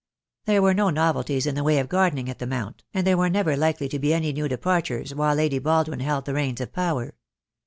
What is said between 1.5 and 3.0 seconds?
the way of gardening at the Mount,